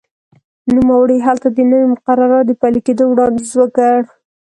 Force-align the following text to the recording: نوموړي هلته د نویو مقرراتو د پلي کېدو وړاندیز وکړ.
نوموړي 0.75 1.17
هلته 1.27 1.47
د 1.51 1.57
نویو 1.69 1.91
مقرراتو 1.93 2.47
د 2.49 2.51
پلي 2.61 2.79
کېدو 2.87 3.03
وړاندیز 3.09 3.51
وکړ. 3.57 3.97